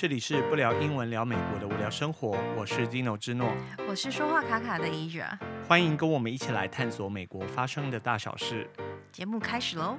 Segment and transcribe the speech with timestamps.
[0.00, 3.52] 这里是不聊英文聊美国的无聊生活，我是 Zino 之诺，
[3.88, 5.26] 我是说话卡卡的 Asia，
[5.66, 8.70] 欢迎跟我们一起来探索美国发生的大小事。
[9.10, 9.98] 节目开始喽！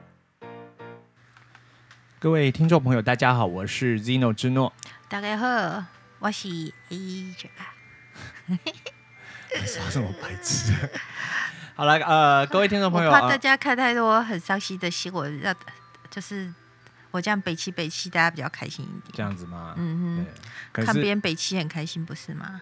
[2.17, 4.71] 各位听众朋友，大家好，我是 Zino 之诺。
[5.09, 5.83] 大家好，
[6.19, 6.47] 我是
[6.89, 7.49] Asia。
[9.65, 10.71] 啥这么白痴？
[11.75, 15.53] 好了，呃，各位听众朋友，怕大家看太多很伤心的新闻，要
[16.09, 16.53] 就是。
[17.11, 19.13] 我这样北七北七，大家比较开心一点。
[19.13, 19.73] 这样子吗？
[19.77, 20.25] 嗯
[20.73, 22.61] 哼，看别人北七很开心，不是吗？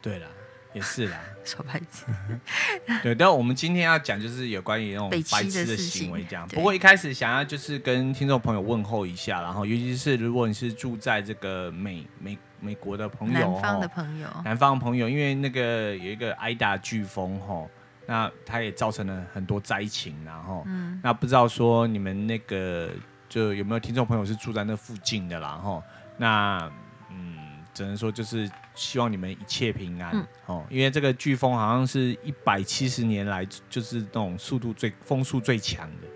[0.00, 0.28] 对啦，
[0.72, 1.18] 也是啦。
[1.44, 2.04] 说白字。
[3.02, 6.46] 对，但我们今天要讲就是有关于那种白痴的行为，这样。
[6.46, 17.68] 不过一开始想要就是跟听众朋友问候一下，然后尤其是如果你是住在这个美美美国的朋友，南方的朋友，南方的朋友，因为那个有一个挨打飓风吼，
[18.06, 22.90] 那它也造成了很多灾情，然后，嗯，那不知道说你们那个。
[23.28, 25.56] 就有没有听众朋友是住在那附近的啦？
[25.56, 25.82] 哈，
[26.16, 26.72] 那
[27.10, 27.36] 嗯，
[27.74, 30.16] 只能说就是希望你们一切平安
[30.46, 30.64] 哦。
[30.64, 36.08] 嗯、因为这个飓风好像是一百七十年来就是那种速度最风速最强的，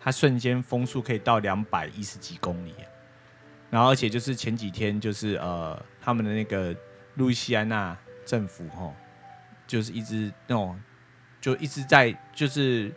[0.00, 2.86] 它瞬间风速可以到两百一十几公里啊。
[3.70, 6.74] 然后而且就是前几天就是呃，他们的那个
[7.14, 8.92] 路易斯安那政府哈，
[9.66, 10.80] 就是一直那种
[11.40, 12.92] 就一直在就是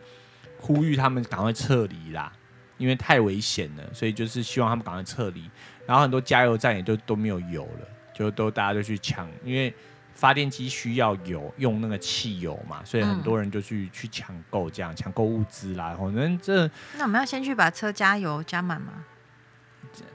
[0.60, 2.32] 呼吁他们赶快撤离啦。
[2.78, 5.48] 因为太危险了，所以就是希望他们赶快撤离。
[5.86, 9.72] 然后很多加油站也都都没有油了，就都大家就去抢，因为
[10.14, 15.94] 发电机需要油，用那个汽油嘛，所以很多人就去、去抢购这样抢购物资啦。
[15.98, 19.04] 反正这那我们要先去把车加油加满吗？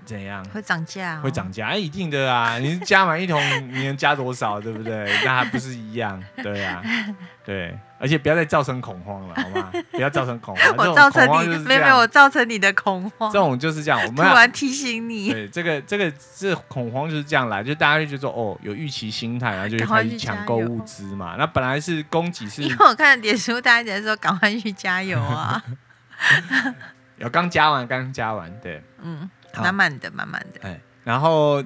[0.06, 0.44] 怎样？
[0.46, 1.22] 会涨价、哦？
[1.24, 1.68] 会涨价？
[1.68, 2.58] 哎，一定的啊！
[2.60, 3.42] 你加满一桶，
[3.72, 4.60] 你能加多少？
[4.60, 5.06] 对不对？
[5.24, 6.22] 那还不是一样？
[6.44, 6.82] 对啊，
[7.46, 7.78] 对。
[8.02, 9.70] 而且不要再造成恐慌了，好吗？
[9.92, 10.66] 不要造成恐慌。
[10.80, 13.30] 我造成你，没有没有，我造成你的恐慌。
[13.30, 15.30] 这种就是这样，我们突然提醒你。
[15.30, 21.36] 对，这个这个这恐慌就是这样来，就大家就觉得说，哦，有预期心态，然后就开始抢购物资嘛。
[21.38, 25.62] 那本来是供给是，因为我看点书，大家在说赶快去加油啊。
[27.18, 29.30] 有刚加完，刚加完，对，嗯，
[29.62, 30.62] 满满的，慢慢的。
[30.62, 31.64] 哎，然后。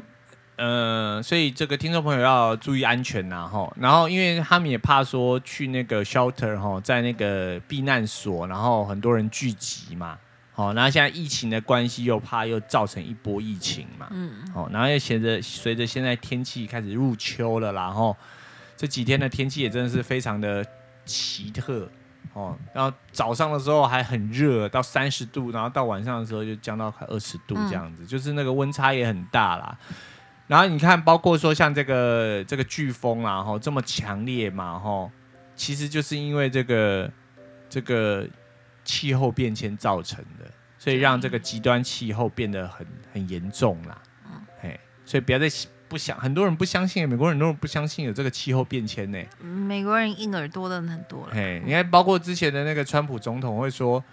[0.56, 3.76] 呃，所以这个听众朋友要注意安全呐，吼。
[3.76, 10.16] 然后，因为他们也怕说去那个 shelter 哈，在那个避难所，然后很多人聚集嘛，
[10.52, 10.72] 好。
[10.74, 14.32] 然后现在疫情的关系，又怕又造成一波疫情嘛，嗯。
[14.54, 18.16] 好，然后又随着随着现在天气开始入秋了，然后
[18.78, 20.64] 这几天的天气也真的是非常的
[21.04, 21.90] 奇特
[22.34, 22.58] 哦。
[22.74, 29.78] 然后早上的时候还很热，到三十度，然后到晚上的时候就降到快二十度这样子，嗯、就是那个温差也很大啦。
[30.46, 35.10] 然后你看，包括说像这个这个飓风啊，吼这么强烈嘛，吼，
[35.56, 37.10] 其实就是因为这个
[37.70, 38.28] 这个
[38.84, 40.46] 气候变迁造成的，
[40.78, 43.98] 所以让这个极端气候变得很很严重啦。
[44.26, 45.48] 嗯，嘿，所以不要再
[45.94, 49.20] 不想，很多人不相信，美国人很多人不相信有这个气候变迁呢。
[49.40, 51.30] 美国人硬耳朵的很多了。
[51.32, 54.04] 嘿，你看，包括之前的那个川普总统会说。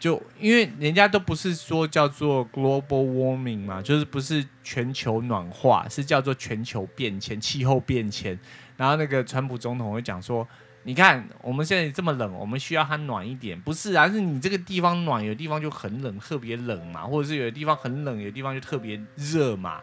[0.00, 8.38] 就因为人家都不是说叫做 global warming 嘛，就是不是全球暖化，是叫做全球变迁、气候变迁。
[8.76, 10.46] 然后那个川普总统会讲说
[10.84, 14.06] ：“你看我们现在这么冷，我们需要它暖一点，不是啊？
[14.06, 19.80] 是你这个地方暖，有地方就很冷，特别冷嘛，或者是有的地方很冷，有的地方就特别热嘛，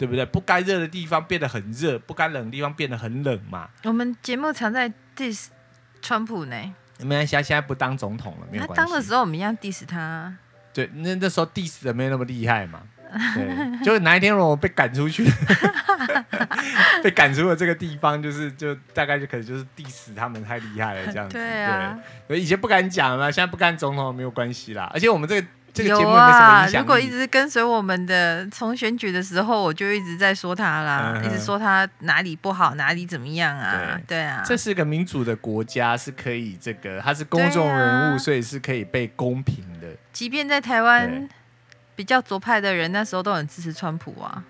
[0.00, 0.24] 对不对？
[0.24, 5.48] 不该热的地方变得很热，不该冷的地方变得很冷嘛。”我们节目常在 diss
[6.00, 6.56] 川普呢。
[7.00, 8.80] 没关系，现在不当总统了，没有关系。
[8.80, 10.34] 他当的时候，我们一样 diss 他。
[10.72, 12.80] 对，那那时候 diss 的没那么厉害嘛。
[13.34, 15.26] 对， 就哪一天我被赶出去，
[17.04, 21.34] 被赶出了这个地方，就是就大概就可能就是 diss 他们太厉害了这样子。
[21.34, 21.98] 对啊。
[22.26, 24.90] 对，以前不敢讲嘛，现在不干总统没有关系啦。
[24.94, 25.46] 而且我们这个。
[25.72, 26.74] 这个节目没什么影响力。
[26.74, 33.98] 有啊，如果一直跟随我们的，从选举的时候我就一直在说他啦，嗯、一直说他哪里不好，哪里怎么样啊？
[34.06, 39.88] 对，对啊，这是个民主的国家，是可以这个，他是公众人物，啊、所以是可以被公平的。
[40.12, 41.28] 即便在台湾
[41.94, 44.42] 比较左派的人，那时候都很支持川普啊。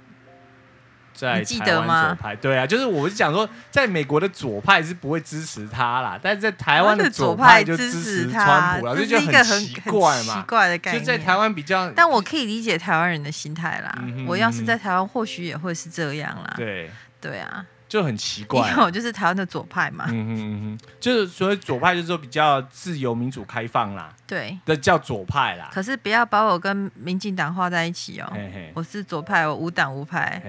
[1.21, 11.05] 在台湾左派，对啊，就是我是讲说，在美国的左派是不会支持他啦，但是在台湾的左派就支持川普了，这就很奇怪嘛，奇怪的概念。
[11.05, 13.95] 就在台湾比较，但我可以理解台湾人的心态啦。
[13.99, 16.55] 嗯、哼我要是在台湾，或许也会是这样啦。
[16.57, 16.91] 对，
[17.21, 18.71] 对啊，就很奇怪。
[18.71, 20.07] 因为我就是台湾的左派嘛。
[20.09, 24.11] 嗯哼嗯哼，就是所以左派，就是说比较自由、民主、开放啦。
[24.27, 25.69] 对，这叫左派啦。
[25.71, 28.31] 可是不要把我跟民进党画在一起哦。
[28.33, 30.41] 嘿嘿我是左派，我无党无派。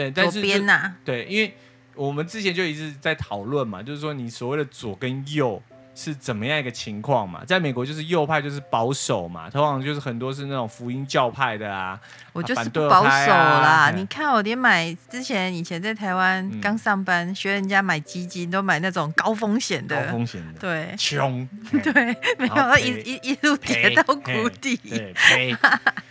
[0.00, 1.54] 对，但是呐，对，因为
[1.94, 5.62] 我们之前就一直在讨论嘛，就是说你所谓的左跟右
[5.94, 7.44] 是怎么样一个情况嘛？
[7.44, 12.00] 在美国就是右派就是保守嘛，通常就是很多是那种福音教派的啊。
[12.32, 13.90] 我就是不保守啦。
[13.94, 20.06] 你看我连买之前以前在台湾刚上班，嗯、学人家买基金都买那种高风险的。
[20.06, 20.58] 高风险的。
[20.60, 20.94] 对。
[20.96, 21.46] 穷。
[21.82, 21.92] 对，
[22.38, 24.76] 没有一一一路跌到谷底。
[24.76, 25.56] 对。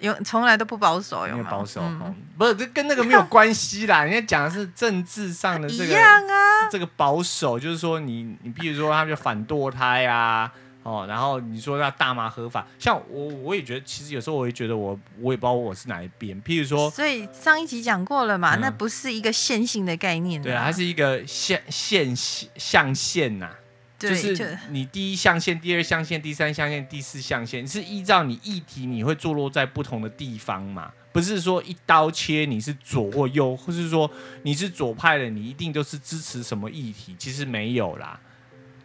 [0.00, 1.80] 有从来都不保守，有没有保守？
[1.82, 4.02] 嗯、不是，这跟那个没有关系啦。
[4.04, 6.68] 人家讲的是政治上的这个，一样啊。
[6.70, 10.52] 这个保守就是说你，你你比如说他们就反堕胎啊，
[10.82, 16.40] 哦，然后你说要大麻合法，像我我也觉得，其实有时候我也觉得我我也不知道我是哪一边。
[16.42, 23.54] 譬如说，所以上一集讲过了嘛，嗯、那不是一个线性的概念，对啊，它是一个线线象限呐、啊。
[23.98, 30.92] 就是你第一象限、第二象限、第三象限、第四象限，是依照你议题，你会坐落在不同的地方嘛？
[31.10, 34.08] 不是说一刀切，你是左或右，或是说
[34.42, 37.16] 你是左派的，你一定都是支持什么议题？
[37.18, 38.20] 其实没有啦。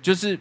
[0.01, 0.39] 就是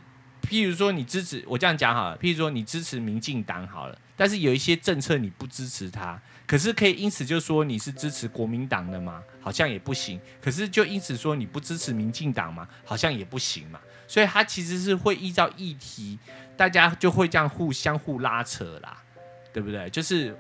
[0.53, 9.23] 譬如说，你支持我这样讲好了，譬如说你支持民进党好了，但是有一些政策你不支持他，可是可以因此就说你是支持国民党的吗？
[9.41, 10.21] 好像也不行。
[10.43, 12.69] 可是就因此说你不支持民进党吗？
[12.85, 13.81] 好像也不行嘛。
[14.07, 16.19] 所以他其实是会依照议题，
[16.55, 18.95] 大家就会这样互相互拉扯啦，
[19.55, 19.89] 对不对？
[19.89, 20.37] 就是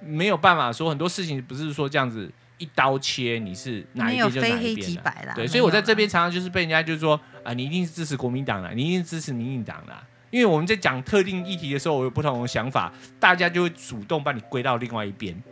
[0.00, 2.28] 没有办法说很多事情不是说这样子
[2.58, 5.32] 一刀切，你是哪一边就哪一边的。
[5.36, 10.02] 对，所以我在这边常常就是被人家就是说啊，你一定是支持国民党啦，你一定是支持民进党啦。
[10.30, 15.42] 因为我们在讲特定议题的时候，我有不同的想法，大家就会主动把你归到另外一边，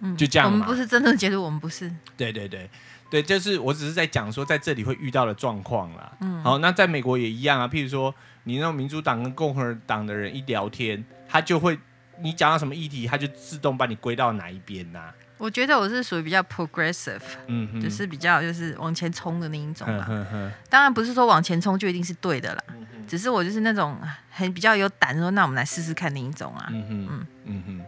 [0.00, 0.50] 嗯，就这样。
[0.50, 1.90] 我们不是真正觉得我们不是。
[2.16, 2.68] 对对对。
[3.10, 6.10] 对，就是我只是在讲说，在这里会遇到的状况啦。
[6.20, 7.68] 嗯，好，那在美国也一样啊。
[7.68, 8.12] 譬如说，
[8.42, 11.78] 你那种民主党跟共和党的人一聊天，他就会，
[12.20, 15.14] 你讲到什么议题，他就自动把你归到哪一边呐、啊？
[15.36, 20.04] 我觉得我是属于比较 progressive，嗯哼，就是比较就是往前冲的那一种嘛。
[20.04, 23.98] 呵呵当然不是说往前冲就一定是对的啦，嗯、只是我就是那种
[24.30, 26.68] 很比较有胆说，那我们来试试看那一种啊。
[26.70, 27.26] 嗯哼，嗯。
[27.46, 27.80] 嗯哼，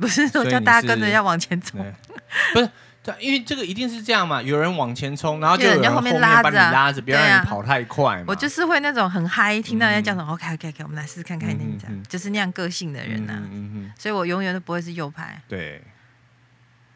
[0.00, 1.84] 不是说叫大家跟着要往前冲，
[2.52, 2.68] 不是。
[3.18, 8.24] 因为这个一定是这样嘛，有人往前冲，然后就有人后面拉着，拉着，不要让你跑太快嘛。
[8.26, 13.40] 我就是会那种很嗨，听到人家讲什么，OK OK OK，我们来试试看看那样，就是那样个性的人呐。
[13.98, 15.40] 所以我永远都不会是右派。
[15.48, 15.82] 对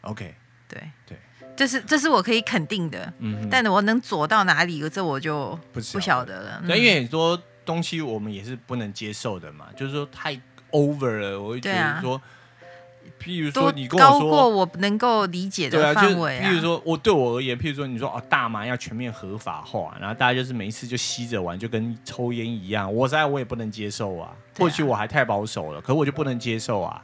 [0.02, 0.34] ，OK，
[0.68, 1.16] 对对，
[1.56, 3.12] 这是这是我可以肯定的。
[3.18, 6.62] 嗯，但我能左到哪里，这我就不不晓得了。
[6.66, 10.38] 对，因为很多东西我们也是不能接受的嘛，就是说太
[10.70, 12.20] over 了，我会觉得说。
[13.20, 16.48] 譬如说，你跟我说高过我能够理解的范围啊。
[16.48, 22.92] 譬如说，我对我而言，譬如说，你说哦，大麻要全面合法化，然后大家就是每一次就吸着玩，就跟抽烟一样。
[22.92, 24.32] 我实在我也不能接受啊。
[24.58, 27.00] 或许我还太保守了，可我就不能接受啊。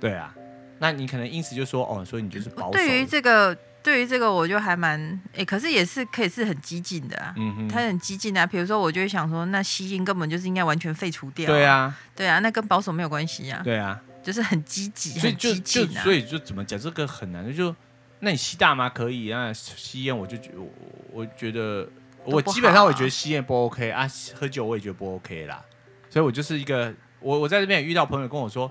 [0.00, 0.34] 对啊，
[0.78, 2.72] 那你可能因此就说哦，所以你就是保守。
[2.72, 7.34] 对于这个，对于这个，我就还蛮哎，可是也是可以是很激进的啊。
[7.36, 8.46] 嗯哼，他很激进啊。
[8.46, 11.46] 比如说，我就会想说，那吸烟根本就是应该完全废除掉。
[11.46, 13.60] 对啊，对啊，那跟保守没有关系啊。
[13.64, 14.00] 对啊。
[14.22, 17.72] 就是很积极，所以就就所以就怎么讲这个很难，就
[18.18, 20.68] 那你吸大麻可以，那吸烟我就觉我
[21.12, 21.88] 我觉得
[22.24, 25.62] 我基本上我觉得吸烟不 OK 啊，喝酒我也觉得不 OK 啦，
[26.10, 28.68] 所以我就是一个我我在这边也遇到朋友跟我说，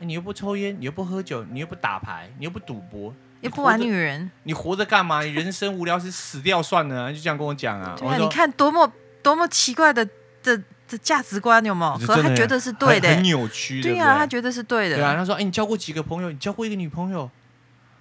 [0.00, 5.22] 你又不抽烟，你又不喝酒，你又不打牌，你又不赌博，又不玩女人，你活着干嘛？
[5.22, 7.94] 你人生无聊是死掉算了，啊，就这样跟我讲啊。
[7.98, 8.92] 对啊，你看多么
[9.22, 10.06] 多么奇怪的
[10.42, 10.60] 这。
[10.90, 12.04] 这价值观有没有？
[12.04, 13.80] 可他觉得是对的，很扭曲。
[13.80, 14.96] 对啊，他觉得是对的。
[14.96, 16.32] 对啊，他说：“哎，你交过几个朋友？
[16.32, 17.30] 你交过一个女朋友？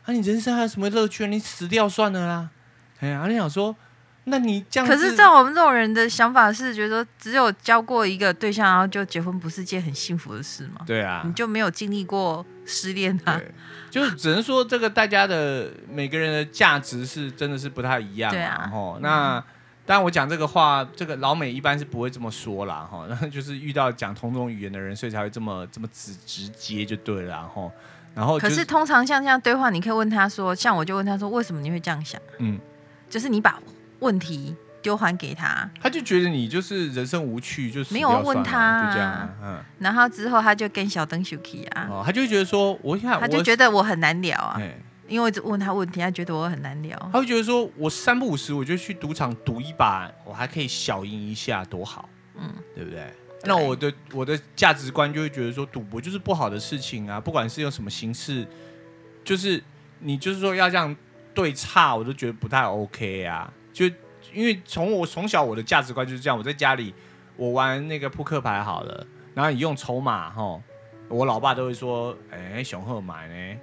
[0.06, 1.28] 啊，你人生还有什么乐趣？
[1.28, 2.50] 你死掉算了啦。”
[3.00, 3.76] 哎呀，你想说，
[4.26, 4.88] 那你这样？
[4.88, 10.82] 可是，在我们这种人的想法是，觉得只有交过一个对象，然后就结婚，不是件很幸福的事吗？
[10.86, 13.40] 对啊，你就没有经历过失恋啊？
[13.90, 18.32] 就只能说，这个大家的每个人的价值是真的是不太一样。
[18.32, 19.44] 对啊，哦，那。
[19.86, 27.68] 但我讲这个话，这个老美一般是不会这么说啦，哈， 然后就是遇到讲同种语言的人，所以才会这么这么直直接就对了，哈，
[28.14, 32.22] 然后、就是、可是通常像这样对话，你可以问他说，像我就问他说，为什么你会这样想？
[32.38, 32.60] 嗯，
[33.10, 33.60] 就是你把
[34.00, 44.62] 问题丢还给他，他就觉得你就是人生无趣，就是没有问他、啊，就这样、啊，嗯，然后之后他就跟小灯 Suki 啊，哦，他就会觉得说，我看，他就觉得我很难聊啊。
[45.08, 46.96] 因为我一直问他问题，他觉得我很难聊。
[47.12, 53.00] 他会觉得说，我三不五时我就去赌场赌一把，我还可以小赢一下，多好，嗯，对不对？
[53.00, 53.14] 对，
[53.46, 58.48] 那我的我的价值观就会觉得说，赌博就是不好的事情啊，不管是用什么形式，
[59.24, 59.64] 就是
[59.98, 60.96] 你就是说要这样
[61.34, 63.52] 对差，我都觉得不太 OK 啊。
[63.80, 63.96] 就
[64.34, 66.94] 因为从我从小我的价值观就是这样，我在家里
[67.38, 70.62] 我玩那个扑克牌好了，然后你用筹码哈，
[71.08, 73.60] 我老爸都会说，哎，熊鹤买呢。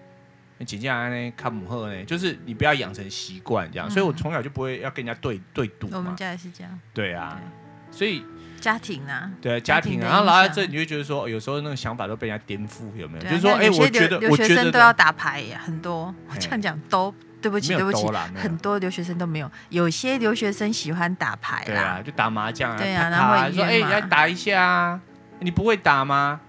[0.64, 5.86] 紧接着呢，看母鹤呢，就是你不要养成习惯这样，嗯、所以我从小就不会要跟人家对对赌。
[5.92, 6.80] 我们家也是这样。
[6.94, 8.24] 对啊，对所以
[8.58, 13.24] 家庭啊，对家庭啊，然后来到这，你会觉得说，有时候那个想法都被人家颠覆，有没有？
[13.24, 16.14] 就是说，哎，我觉得留学生都要打牌，很多。
[16.30, 17.14] 我这样讲都
[17.46, 19.48] 对不起，对不起，很多留学生都没有。
[19.68, 25.00] 有些留学生喜欢打牌，对啊，就打麻将啊，对啊，然后说，哎，来打一下啊，
[25.38, 26.40] 你不会打吗？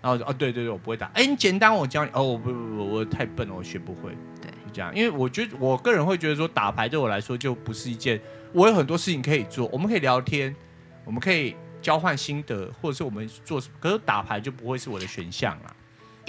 [0.00, 1.10] 然后哦，对对对，我不会打。
[1.12, 2.10] 哎，你简单，我教你。
[2.14, 4.16] 哦，我不不不，我太笨了，我学不会。
[4.40, 4.94] 对，就这样。
[4.94, 8.20] 因为我觉得，我个人会觉得说，打牌对我来说就不是一件。
[8.52, 10.54] 我有很多事情可以做，我们可以聊天，
[11.04, 13.74] 我们可以交换心得，或者是我们做什么。
[13.80, 15.74] 可是打牌就不会是我的选项了。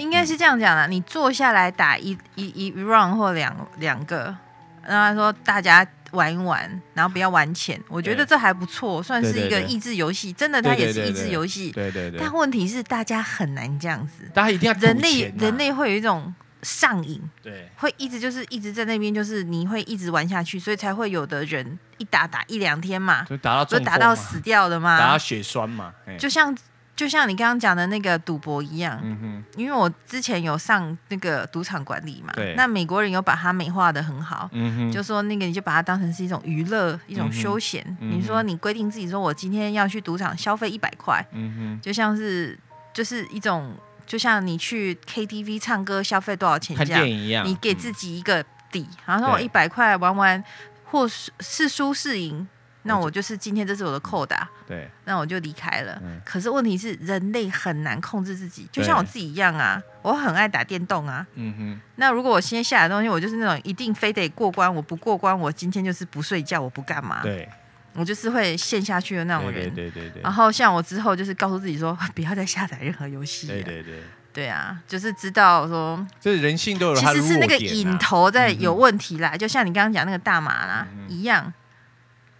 [0.00, 4.34] 应该是这样讲啦，你坐下来打一一一 round 或两两个，
[4.82, 5.86] 然后说大家。
[6.12, 10.32] 玩一玩，然后不要玩钱，我觉得这还不错，算是一个益智游戏。
[10.32, 11.70] 真的，它也是益智游戏。
[11.70, 12.18] 对对对。
[12.18, 14.28] 但问题是，大家很难这样子。
[14.34, 26.52] 大家一定要人类人类会有一种上瘾，对，会一直就是一直在那边，就是你会一直玩下去，所以才会有的人一打打一两天嘛，就打到打到死掉的嘛，打到血栓嘛，就像。
[27.00, 37.82] 就像你刚刚讲的那个赌博一样，嗯哼，因为我之前有上那个赌场管理嘛，对，那美国人有把它美化的很好，嗯哼，就说那个你就把它当成是一种娱乐，一种休闲。
[38.02, 42.58] 嗯、你说你规定自己说我今天要去赌场消费一百块，嗯哼，就像是
[42.92, 43.74] 就是一种，
[44.06, 50.44] 就像你去 KTV 唱歌消费多少钱这样，你给自己一个底，嗯、然后说我一百块玩玩，
[50.84, 52.46] 或是是输是赢。
[52.82, 56.00] 那我就是今天这是我的扣打，对，那我就离开了。
[56.04, 61.26] 嗯、可是问题是，人类很难控制自己，就像我自己一样啊，我很爱打电动啊。
[61.34, 61.80] 嗯哼。
[61.96, 67.20] 那如果我先下来的东西，我就是那种一定非得过关，我不过关，我今天就是不睡觉，我不干嘛。
[67.22, 67.48] 对。
[67.94, 69.68] 我就是会陷下去的那种人。
[69.74, 73.48] 对对对对，然后像我之后就是告诉自己说， 不要再下载任何游戏。
[73.48, 74.00] 对对对。
[74.32, 76.94] 对啊，就是知道说，这人性都有。
[76.94, 81.52] 其实是那个瘾头在有问题啦，嗯、就像你刚刚讲那个大麻啦、嗯、一样。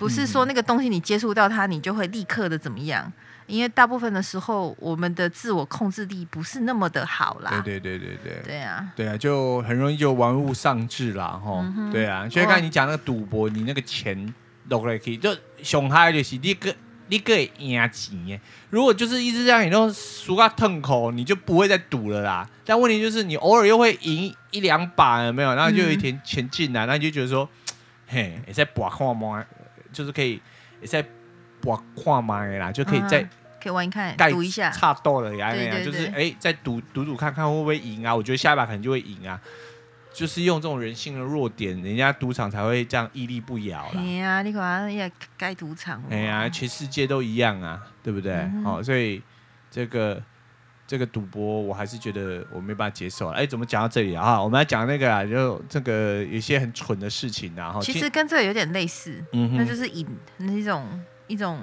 [0.01, 3.13] 不是说那个东西你接触到它，你就会立刻的怎么样？
[3.47, 7.61] 因为大部分的时候，我们的自我控制力不是那么的好啦。
[7.63, 8.43] 对对对对对。
[8.47, 8.93] 对啊。
[8.97, 11.63] 对啊，就很容易就玩物丧志啦，吼。
[11.77, 14.33] 嗯、对啊，所以刚才你讲那个赌博，你那个钱
[14.71, 16.75] 落来可以，就熊嗨就是你个
[17.09, 18.41] 你个赢钱耶。
[18.71, 22.49] 如果就是一直这样，你都输个痛口，你就不会再赌了啦。
[22.65, 25.55] 但问题就是你偶尔又会赢一两把，有没有？
[25.55, 27.47] 然后就有一天钱进来，然后你就觉得说，
[28.07, 29.45] 嘿，你在博看吗？
[29.93, 30.41] 就是可以
[30.85, 31.05] 在
[31.61, 33.23] 博看麦啦，就可以再
[33.61, 35.53] 可以玩一看，赌一下，差多了呀，
[35.85, 38.15] 就是哎，再赌赌赌看看会不会赢啊？
[38.15, 39.41] 我觉得下一把可能就会赢啊。
[40.13, 44.01] 就是用这种人性的弱点，人家赌场才会这样屹立不摇啦。
[44.01, 46.03] 哎呀，你看也该赌场。
[46.11, 48.35] 哎呀，全世界都一样啊，对不对？
[48.65, 49.23] 哦，所以
[49.71, 50.21] 这个。
[50.91, 53.29] 这个赌博我还是觉得我没办法接受。
[53.29, 54.43] 哎，怎么讲到这里啊？
[54.43, 60.05] 我们来讲那个啊，就这个有一些很蠢的事情，然后其实跟这个有点类似，嗯哼，那就是瘾，
[60.39, 60.85] 那一种
[61.29, 61.61] 一种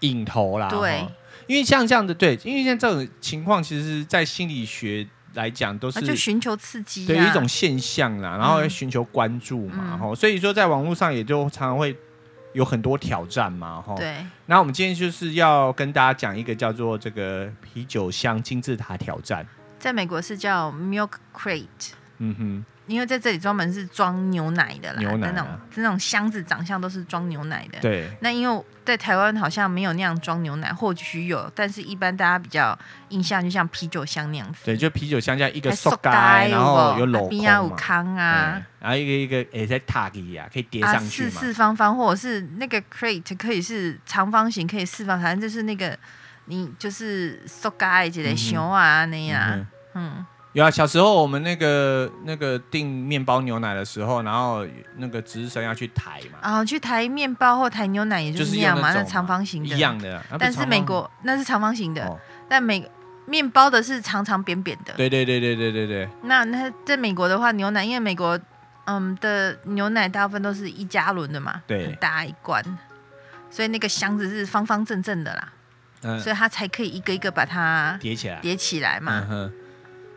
[0.00, 0.68] 瘾头啦。
[0.68, 1.02] 对，
[1.46, 11.96] 因为像这样的，对，因为像这种情况，其实，在心理学来讲，都是就寻求刺激，对一种现象啦，然后寻求关注嘛，然后所以说在网络上也就常常会。
[12.52, 13.94] 有很多挑战嘛，哈。
[13.96, 14.16] 对。
[14.46, 19.46] 那我们今天就是要跟大家讲一个叫做这个啤酒箱金字塔挑战。
[19.78, 21.92] 在美国是叫 Milk Crate。
[22.18, 22.64] 嗯哼。
[22.90, 27.78] 因为在这里专门是装牛奶的啦，牛奶、啊、那种那种箱子长相都是装牛奶的。
[27.80, 28.10] 对。
[28.20, 32.76] 那因为在台湾好像没有那样装牛奶，或许有，但是一般大家比较
[33.10, 34.58] 印象就像啤酒箱那样子。
[34.64, 37.54] 对，就啤酒箱加一个塑盖，然后有镂空嘛。
[37.54, 41.30] 有康啊，然后一个一个诶在塔底啊，可以叠上去嘛。
[41.30, 45.96] 四四方方，或者是那个 crate 可以是长方形，可以四方，反正就是那个
[46.46, 50.16] 你就是塑盖一个熊啊那样，嗯。
[50.16, 54.66] 嗯有啊，小时候我们那个那个订面包牛奶的时候，然后
[54.96, 56.38] 那个值日生要去抬嘛。
[56.40, 59.76] 啊，去抬面包或抬牛奶，也就是那样嘛，那长方形的。
[59.76, 62.84] 一样的，啊、但是美国那是长方形的，哦、但美
[63.26, 64.92] 面包的是长长扁扁的。
[64.94, 66.08] 对对对对对对对。
[66.24, 68.36] 那那在美国的话，牛奶因为美国
[68.86, 72.60] 嗯的牛奶大部分都是一加仑的嘛，对，很大一罐，
[73.48, 75.52] 所以那个箱子是方方正正的啦，
[76.02, 79.24] 嗯，所以它才可以一个一个把它叠起来，叠起来嘛。
[79.30, 79.52] 嗯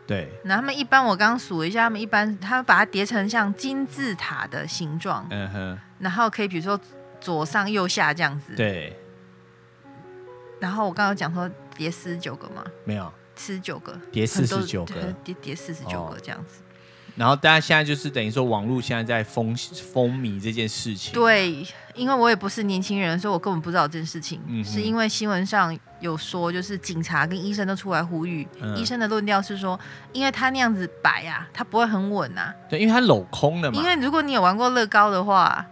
[0.06, 6.78] 对，那他们一般我刚刚数了一下，他们一般他们把它叠成像金字塔的形状，嗯哼，然后可以比如说
[7.20, 8.94] 左上右下这样子，对。
[10.60, 12.64] 然后我刚刚讲说叠四十九个吗？
[12.84, 16.62] 没有，四十九个，叠四十九个，叠叠四十九个这样子。
[17.16, 19.54] 然后大家现在就是等于说网络现在在风
[19.92, 21.12] 风靡这件事情。
[21.12, 24.40] 对，因为我也不是年轻人，所以我根本不知道这件事情。
[24.46, 28.46] 嗯，是因为新闻上有说，就是警察跟医生都出来呼吁。
[28.60, 29.78] 嗯、医生的论调是说，
[30.12, 32.54] 因为他那样子摆啊，他不会很稳啊。
[32.68, 33.78] 对，因为他镂空的嘛。
[33.78, 35.64] 因为如果你有玩过乐高的话，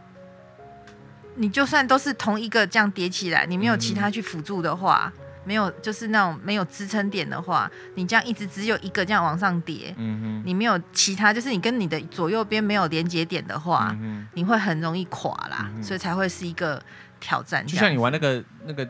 [1.36, 5.12] 你就算都是同一个这样叠起来，你没有其他去辅助的话。
[5.16, 16.80] 嗯没有，就是那种没有支撑点的话，你这样一直只有一个这样往上叠，嗯哼，你没有其他，就是你跟你的左右边没有连接点的话，嗯，你会很容易垮啦，嗯，所以才会是一个
[17.18, 17.66] 挑战。
[17.66, 18.88] 就像你玩那个那个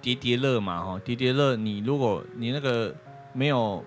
[0.00, 2.94] 叠叠乐嘛，哈，叠叠乐，你如果你那个
[3.32, 3.84] 没有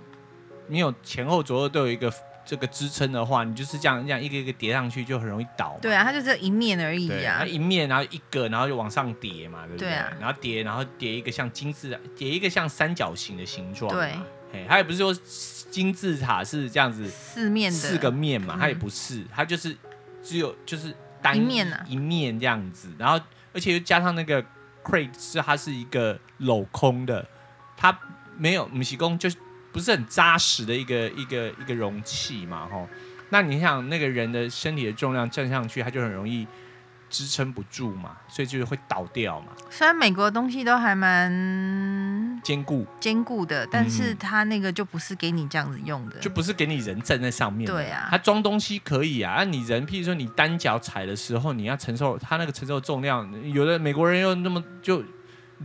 [0.68, 2.12] 没有前后左右都有一个。
[2.44, 5.78] 这个支撑的话，你就是这样这样一个一个叠上去，就很容易倒。
[5.80, 7.38] 对啊，它就这一面而已啊。
[7.40, 9.90] 它一面，然后一个，然后就往上叠嘛，对不对？
[9.90, 10.12] 对啊。
[10.20, 13.94] 然后叠，然后叠一个像金字，叠一个像三角形的形状。
[13.94, 14.16] 对。
[14.52, 15.14] 嘿，它也不是说
[15.70, 19.78] 金字塔是这样子四面的四个面嘛，它也不是，它就是
[20.24, 22.90] 只有就是单一面啊，一面这样子。
[22.98, 24.44] 然后而且又加上那个
[24.84, 27.28] crate 是它是一个镂空的，
[27.76, 27.98] 它
[28.38, 29.38] 没有母西工就是。
[29.74, 32.86] 不是很扎实的一个一个一个容器嘛，吼，
[33.30, 36.46] 那你想那个人的身体的重量站上去，他就很容易
[37.12, 39.48] 支撑不住嘛，所以就是会倒掉嘛。
[39.70, 47.68] 虽然美国的东西都还蛮坚固坚固的，但是它那个就不是给你这样子用的，就不是给你人站在上面。
[47.70, 55.04] 对啊，它装东西可以啊，那你人，譬如说你单脚踩的时候，你要承受它那个承受重量，有的美国人又那么就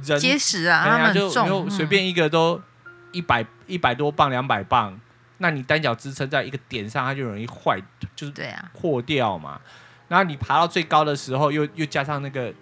[0.03, 2.61] 人结实啊，他们就就随便一个都。
[3.13, 5.01] 一百一百多磅，两百磅，
[5.39, 7.81] 那你单脚支撑在一个点上，它就容易坏，
[8.15, 9.59] 就是对啊，破掉嘛。
[10.09, 12.53] 然后你爬到最高的时候，又又加上那个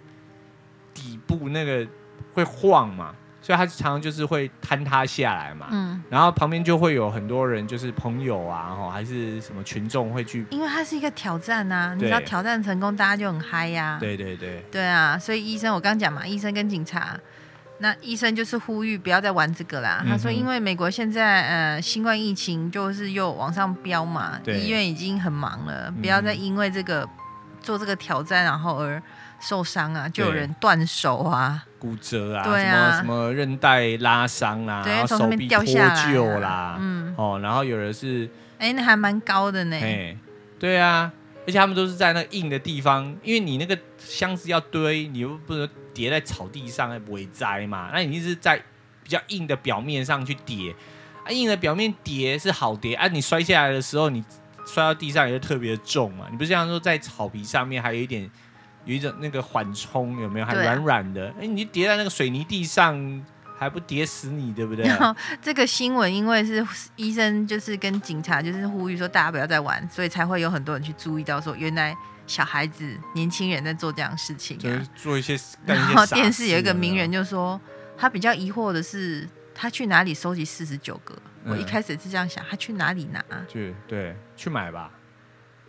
[0.93, 1.87] 底部那个
[2.33, 5.67] 会晃嘛，所以它常常就是会坍塌下来嘛。
[5.71, 6.03] 嗯。
[6.09, 13.97] 然后旁边就会有很多人，就是朋友啊，哈，还是什么群众会去，因为它是一个挑战啊，你知道挑战成功，大家就很嗨呀。
[13.99, 14.63] 对对对。
[14.71, 17.19] 对啊，所以医生，我刚讲嘛，医生跟警察。
[17.79, 20.01] 那医生就是呼吁不要再玩这个啦。
[20.05, 27.09] 嗯、他说，因为美国现在呃新冠疫情就是又往上飙嘛，医院已经很忙了，不要再因为这个、嗯、
[27.65, 29.01] 做这个挑战然后而
[29.39, 38.29] 受伤啊，就有人断手啊、骨折啊，对啊，什么什么韧带拉伤啊，对然后手臂脱臼啦，嗯，哦，然后有人是，
[38.59, 40.15] 哎，那还蛮高的呢，哎
[40.59, 41.11] 对啊，
[41.45, 45.67] 而且他们都是在那硬的地方，因为你那个箱子要堆，你又不能。
[45.95, 47.89] 叠在草地上会不会栽嘛？
[47.93, 48.61] 那你是在
[49.01, 50.75] 比较硬的表面上去叠，
[51.23, 54.21] 啊，硬的表面叠是好叠，啊，你摔下来的时候，你
[54.65, 56.25] 摔到地上也是特别重嘛。
[56.29, 58.29] 你不是像说在草皮上面还有一点
[58.85, 60.45] 有一种那个缓冲，有没有？
[60.45, 61.27] 还软软的。
[61.39, 63.25] 哎、啊，你叠在那个水泥地上
[63.57, 64.85] 还不叠死你，对不对？
[64.85, 71.95] 然 后这个新闻因为是医生就是跟警察就是呼吁说大家不要再玩，所以才会有很多人去注意到说原来。
[72.27, 75.39] 小孩子、年轻人在做这样的事情、啊，就是做一些。
[75.63, 77.61] 然后电视有一个名人就说，
[77.95, 81.15] 他比较疑惑的是，他去哪里收集四十九个？
[81.45, 83.23] 嗯、我一开始是这样想，他去哪里拿？
[83.47, 84.91] 去对，去买吧。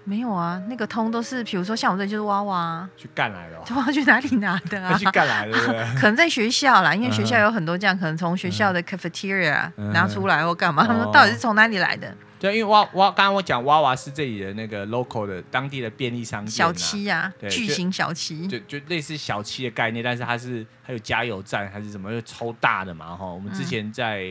[0.09, 4.95] 没有啊，那个通都是，比如说像我这就是娃娃去干来的、哦，娃娃去哪里拿的啊？
[4.99, 5.53] 去干来的
[5.99, 10.85] 可能在学校啦，因为学校有很多这样，可能从学校的 cafeteria 拿出来或干嘛？
[10.85, 12.17] 嗯、他们到底是从哪里来的？
[12.39, 23.27] 对，因为娃娃，刚刚我讲娃娃是这里的那个 local 的当地的便利商店、啊，小七啊，对巨型小七，就就类似小七的概念，但是它是还有加油站还是什么，就超大的嘛哈。
[23.27, 24.23] 我们之前在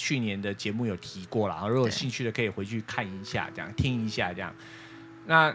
[0.00, 4.50] 去年的节目有提过了，如果有兴趣的可以回去看一下，这样听一下这样。
[5.26, 5.54] 那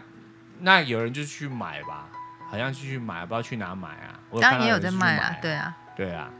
[0.60, 2.08] 那有人就去买吧，
[2.48, 4.20] 好像去买，不知道去哪买啊。
[4.30, 6.30] 我当然也有在卖啊，对啊，对啊。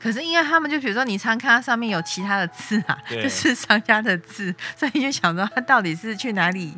[0.00, 6.74] 可是因为他们就比如说你常看它上面有其他的字啊，就是商家的字，所以你就想说他到底是去哪里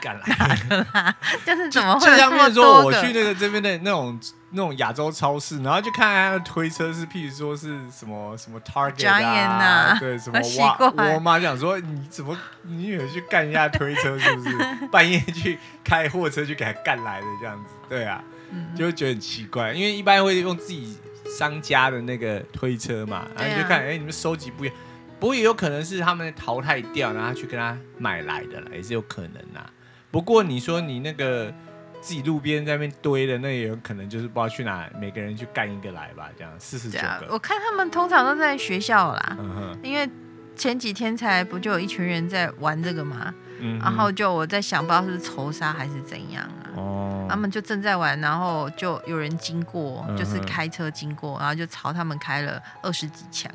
[0.00, 1.14] 干来的啦？
[1.44, 4.18] 就是怎么会就像比如说我去那个这边的那种
[4.50, 14.56] 那种亚洲超市，然后就看他的推车是，譬如说是什么什么 Target 啊，啊对，什么沃沃尔玛，想说你怎么你以为去干一下推车是不是？
[14.90, 20.96] 半夜去开货车去给他干来的这样子，对啊，嗯、就会觉得很奇怪，因为一般会用自己。
[21.38, 24.76] 商家的那个推车嘛，然后你就看，哎、欸，你们收集不一样，
[25.20, 29.64] 不过也有可能是他们淘汰掉，然后去跟他买来的了，也是有可能呐。
[30.10, 31.52] 不过你说你那个
[32.00, 37.26] 自己路边在那边堆的，那也有可能就是不知道去哪，每个人去干一个来吧，这样四十九个。
[37.30, 40.08] 我看他们通常都在学校啦，嗯、因为
[40.56, 46.72] 前几天才不就有一群人在玩这个嘛，嗯、然后就我在想，不知道是仇杀还是怎样啊。
[46.76, 53.52] 哦，他们就正在玩，然后就有人经过，就是开车经过，然后就朝他们开了二十几枪，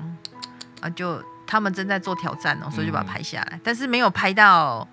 [0.82, 4.88] 啊，就他们正在做挑战哦，所以就把它拍下来，但是没有拍到，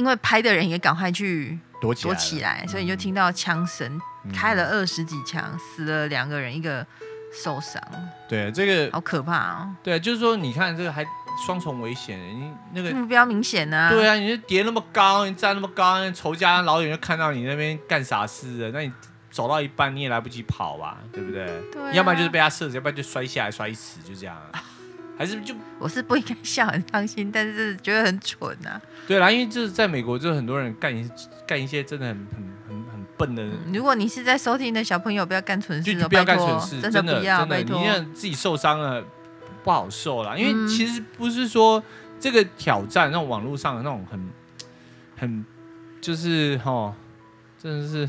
[0.00, 4.00] 因为拍的人也赶快去躲躲起来，所以你就听到枪声，
[4.34, 6.84] 开了二十几枪，死了两个人，一个
[7.32, 7.80] 受伤。
[8.28, 9.76] 对，这个好可怕哦。
[9.82, 11.06] 对，就是说你看这个还。
[11.46, 13.90] 双重危险，你那个目标明显呢、啊？
[13.90, 18.70] 对啊，你就叠那么高，你站那么高，仇家老远就看到你那边干啥事了。
[18.72, 18.92] 那你
[19.30, 21.46] 走到一半你也来不及跑吧，对不对？
[21.72, 21.92] 对啊。
[21.92, 24.36] 要不然就是被他射死，要不然就摔下来摔死，就这样。
[25.20, 28.80] 还是就我是不应该笑很伤心，但是觉得很蠢啊。
[29.06, 31.06] 对啦，因为就是在美国，就很多人干一
[31.46, 33.52] 干一些真的很很很很笨的人。
[33.70, 37.78] 如果你是在收听的小朋友，不要干蠢事，就不要干蠢事，真的不要，拜托。
[37.78, 39.04] 你让自己受伤了
[39.62, 40.34] 不好受啦。
[40.34, 41.84] 因为其实不是说
[42.18, 44.30] 这个挑战，那种网络上的那种很
[45.18, 45.44] 很
[46.00, 46.94] 就是哈，
[47.62, 48.08] 真的是。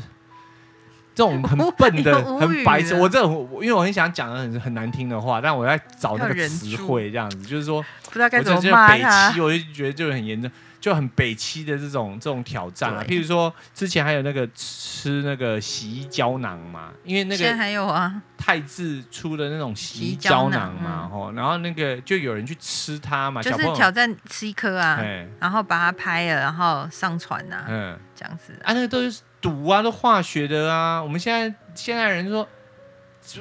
[1.14, 9.28] 这种很笨的、 很白痴，我这种，因为我很想讲的很很难听的话，但我在找那个词汇，这样子，就是说，不知道该怎么骂他。
[9.28, 13.04] 北七，我就觉得就很严重，就很北七的这种这种挑战啊。
[13.06, 24.98] 譬如说，之前还有那个吃那个洗衣胶囊嘛，因为那个现在还有啊，泰制出的那种洗衣胶囊嘛，吼，然后那个就有人去吃它嘛，就是挑战吃一颗啊，
[25.38, 29.20] 然后把它拍了，然后上传呐，嗯，这样子啊，那个都是。
[29.42, 31.02] 毒啊，都化学的啊！
[31.02, 32.46] 我们现在现在人说，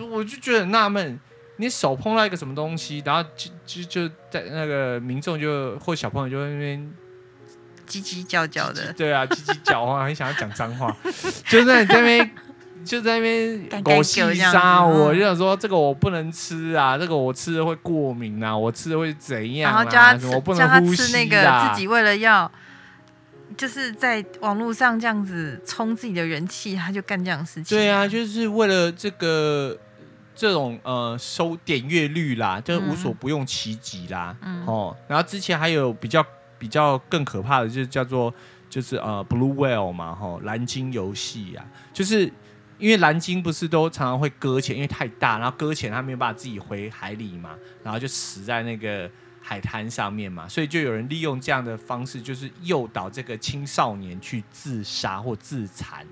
[0.09, 1.19] 我就觉得很纳闷，
[1.57, 6.91] 你手碰到一个什么东西，然后就就就在那个民众就或小朋友就在那边
[7.87, 10.95] 叽叽叫叫的，对啊，叽叽叫啊，很想要讲脏话，
[11.47, 12.31] 就在那边
[12.83, 19.85] 就在那边狗戏杀我，就想说这个我不能吃啊，这个我吃了会过敏啊，我吃了会怎样啊？
[19.91, 22.51] 然后我不能呼吸啊，自己为了要。
[23.57, 27.77] 就是在网络上这样子冲自己的人气，他就干这样的事情。
[27.77, 29.77] 对啊，就是为了这个
[30.35, 34.35] 这种呃收点阅率啦，就无所不用其极啦。
[34.41, 36.25] 嗯、哦，然后之前还有比较
[36.57, 38.33] 比较更可怕的，就是叫做
[38.69, 42.31] 就是呃 Blue Whale 嘛，哈、哦，蓝鲸游戏啊，就是
[42.77, 47.51] 因为蓝鲸不是都常常会搁浅，因为太大，然后搁浅它没有办法自己回海里嘛，
[47.83, 49.09] 然后就死在那个。
[49.41, 56.05] 海滩上面嘛，所以就有人利用这样的方式，就是诱导这个青少年去自杀或自残，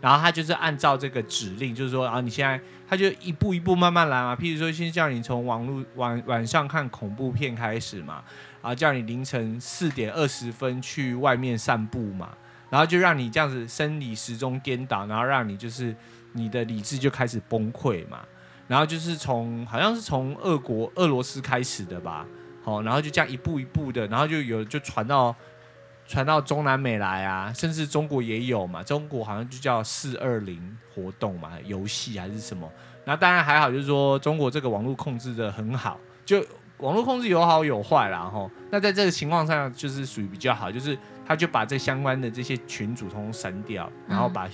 [0.00, 4.36] 然后他就是按照这个指令，就是说啊，你现在他就一步一步慢慢来嘛。
[4.36, 8.22] 譬如说，先叫你从网络晚晚上看恐怖片开始嘛，
[8.62, 12.30] 然后叫你凌晨四点二十分去外面散步嘛，
[12.70, 15.94] 然后就让你这样子生理时钟颠倒，然后让你就是
[16.32, 18.20] 你的理智就开始崩溃嘛，
[18.68, 22.24] 然后就是从好像是从俄国俄罗斯开始的吧。
[22.62, 25.34] 好，然后就这样一步一步的，然后就有就传到
[26.06, 28.82] 传到中南美来啊，甚至中国也有嘛。
[28.82, 32.70] 中国好像就叫四二零活动嘛，游戏还是什么。
[33.04, 36.44] 那当然还好，就是说中国这个网络控制的很好，就
[36.78, 38.20] 网络控制有好有坏啦。
[38.20, 38.48] 哈。
[38.70, 40.96] 那在这个情况下，就是属于比较好，就是
[41.26, 44.48] 他就把这相关的这些群组通通删掉，然后把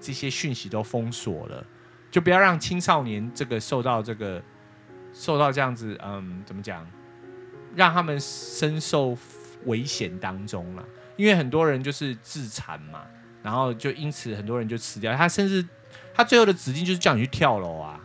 [0.00, 1.64] 这些讯息都封锁了，
[2.10, 4.40] 就不要让青少年这个受到这个
[5.12, 6.86] 受到这样子，嗯，怎么讲？
[7.74, 9.16] 让他们深受
[9.66, 10.84] 危险当中了，
[11.16, 13.02] 因为很多人就是自残嘛，
[13.42, 15.14] 然后就因此很多人就死掉。
[15.16, 15.64] 他甚至
[16.14, 18.00] 他最后的指令就是叫你去跳楼啊，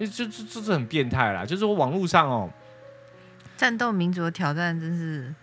[0.00, 1.44] 就这这这是很变态啦。
[1.44, 2.50] 就是说网络上哦，
[3.56, 5.34] 战斗民族的挑战真是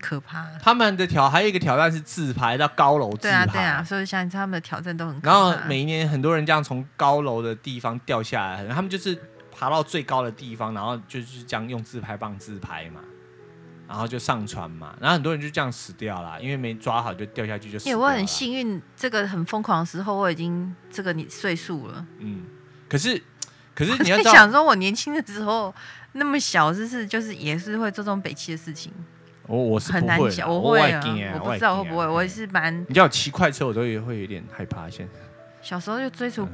[0.00, 0.46] 可怕。
[0.62, 5.28] 他们的挑还有一个挑战是自拍到高楼自拍，对啊对啊，所以像他们的挑战都很可怕。
[5.28, 9.18] 然后每一年很多人这样从高楼的地方掉下来，他们就是。
[9.58, 13.00] 爬到最高的地方，然后就是这样用自拍棒自拍嘛，
[13.88, 17.98] 然后就上传嘛，然后很多人就这样死掉了，因为没抓好就掉下去就死掉了。
[17.98, 22.06] 因为我很幸运，这个很疯狂的时候我已经这个你岁数了。
[22.18, 22.44] 嗯，
[22.88, 23.20] 可是
[23.74, 25.74] 可是 你要想说，我年轻的时候
[26.12, 28.92] 那么小，就是就是也是会做这种北七的事情。
[29.48, 31.02] 我我是很难想，我会啊，
[31.34, 32.80] 我不知道会不会，我也是蛮。
[32.86, 34.88] 你叫我骑快车，我都也会有点害怕。
[34.88, 35.12] 现在
[35.62, 36.46] 小时候就追逐。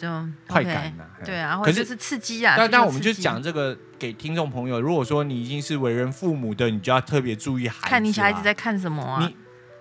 [0.00, 2.54] 嗯这种快感呐、啊，对啊，可是是刺激啊。
[2.56, 7.86] 但但我们就讲这个给听众朋友，如果说你已经是为人父母的，你就要特别注意孩子。
[7.86, 9.20] 看你小孩子在看什么啊？
[9.20, 9.36] 你，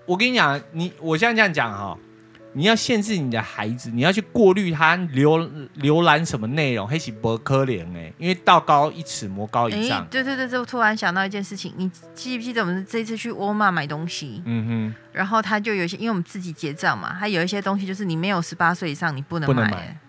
[0.05, 1.97] 我跟你讲，你我现在这样讲哈。
[2.51, 10.03] 你要限制你的孩子，你要去过滤他浏浏览什么内容，黑起博科怜哎，因为道高一尺，魔高一丈。
[10.07, 14.41] 对对对，就突然想到一件事情，你记不记得我们这次去沃尔玛买东西？
[14.45, 14.95] 嗯哼。
[15.13, 19.53] 然后他就有一些，因为我们自己结账嘛，他有一些东西就是你没有十八岁以上，你不能买。
[19.53, 19.99] 不能买。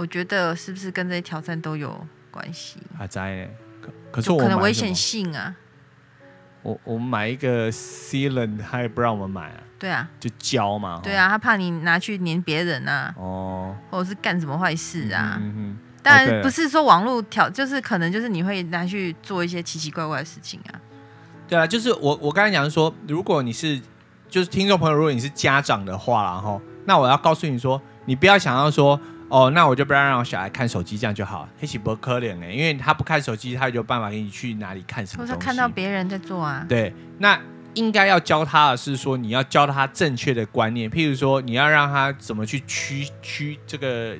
[0.00, 1.94] 我觉得是不是跟这些挑战都有
[2.30, 2.80] 关系？
[2.98, 3.50] 啊，在，
[3.82, 5.54] 可可是我可能危险性啊。
[6.62, 9.60] 我我们买一个 sealant，他也不让我们买啊。
[9.78, 11.02] 对啊，就胶嘛。
[11.02, 13.14] 对啊，他怕你拿去粘别人啊。
[13.18, 13.76] 哦。
[13.90, 15.38] 或者是干什么坏事啊？
[15.38, 15.78] 嗯哼。
[16.02, 20.80] 当然不是说网络挑，就是可能就是你会拿去做一些奇奇怪怪的事情啊。
[21.46, 23.78] 对啊，就是我我刚才讲说，如果你是
[24.30, 28.98] 就是听众朋友，如果你是家长的话，然后那我要告诉你说，你不要想要说。
[29.30, 31.48] 哦，那我就不要让我小孩看手机，这样就好。
[31.60, 35.32] 黑起不可怜哎，因为他不看手机，他就有办法给你去哪里看什么东西。
[35.32, 36.66] 我说看到别人在做啊。
[36.68, 37.40] 对，那
[37.74, 44.16] 应该要教他的是说，你要教他正确的观念，譬如说，你要让他怎么去趋趋这个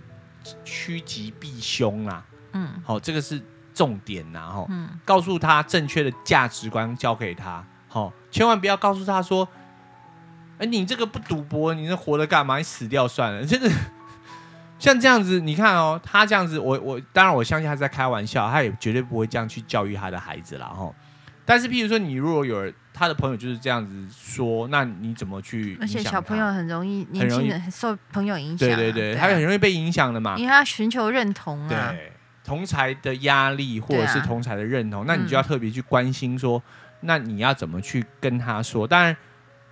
[0.64, 3.42] 趋吉避凶啊，嗯，好，这个是
[3.75, 9.49] 重点呐，哈，嗯，告诉他正确的价值观，教给他，好，千万不要告诉他说，
[10.59, 12.59] 哎，你这个不赌博，你这活着干嘛？
[12.59, 13.68] 你死掉算了，真的。
[14.80, 20.92] 像这样子，你看哦，他这样子，我我当然我相信他在开玩笑，他也绝对不会这样去教育他的孩子了哈。
[21.44, 25.76] 但是，譬如说，你如果有他的朋友就是这样子说，那你怎么去？
[25.80, 32.12] 而且小朋友很容易，年轻人受朋友影响，对对对，他很容易被影响的嘛，因为他寻求认同啊，对，
[32.44, 36.62] 同才的压力或者是同才的认同，那你就要特别去关心说，
[37.00, 38.86] 那你要怎么去跟他说？
[38.86, 39.16] 当然，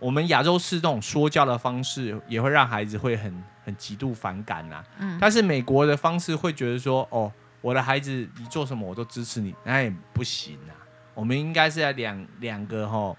[0.00, 3.42] 我们亚洲式这种说教的方式也会让孩子会很。
[3.68, 4.82] 很极度反感呐、
[5.20, 7.30] 但是美国的方式会觉得说，哦，
[7.60, 10.72] 我的孩子你做什么我都支持你，那也不行啊。
[11.12, 13.14] 我们应该是要两两个哈，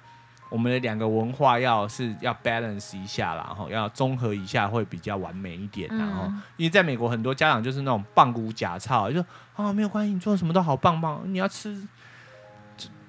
[0.49, 5.87] 我们的两个文化要是要 balance 一下啦，然后要综合一下会比较完美一点。
[5.89, 6.23] 然后，
[6.57, 11.87] 因为在美国很多家长就是那种棒骨假操，就说啊没有关系，你做什么都好棒棒，你要吃。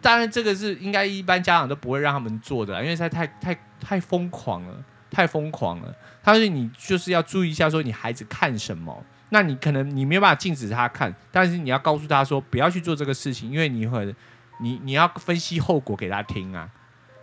[0.00, 4.84] 当然这个是应该一般家长都不会让他们做的，因为他太太太疯狂了。
[5.12, 14.14] 太疯狂了，他说你就是要注意一下，说你孩子看什么，那你可能你没有办法禁止他看，但是你要告诉他说不要去做这个事情，因为你会，
[14.60, 16.70] 你你要分析后果给他听啊。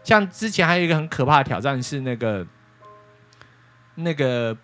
[0.04, 2.46] 像之前还有一个很可怕的挑战是那个
[3.96, 4.58] 那个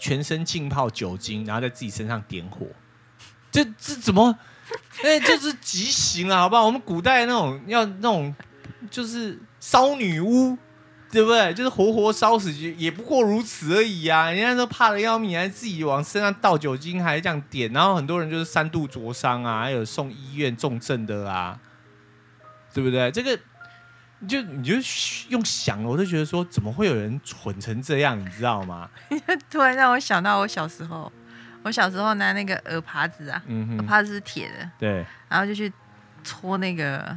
[0.00, 2.66] 全身浸泡酒精，然后在自己身上点火，
[3.52, 4.36] 这这怎么？
[5.02, 6.66] 哎，这是极刑啊，好不好？
[6.66, 8.34] 我们古代那种要那种
[8.90, 10.56] 就是烧女巫。
[11.12, 11.54] 对不对？
[11.54, 14.32] 就是活活烧死，也不过如此而已啊！
[14.32, 21.60] 人家都怕得要命，还自己往身上倒酒精，还这样点，然后很多人就是三度灼伤啊，还有送医院重症的啊，
[22.72, 23.12] 对不对？
[23.12, 23.38] 这个
[24.18, 24.74] 你就你就
[25.28, 28.18] 用想，我就觉得说，怎么会有人蠢成这样？
[28.18, 28.90] 你知道吗？
[29.48, 31.12] 突然让我想到我小时候，
[31.64, 35.72] 我小时候拿那个耳耙子啊，嗯、哼鹅耙子是铁的，对，然后就去
[36.22, 37.16] 搓那个。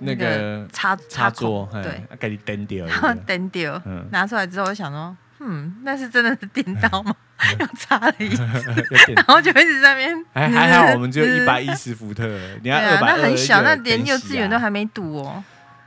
[0.00, 7.14] 那个插插座，对，给你电掉，然后电掉，拿出来之后，我想说，嗯，那是真的是电刀吗？
[7.58, 8.42] 又插了一次，
[9.14, 10.24] 然后就一直在那边。
[10.34, 12.26] 还还好，我们只有一百一十伏特，
[12.62, 15.42] 你要二百二，那很小，那连幼稚园都还没读哦。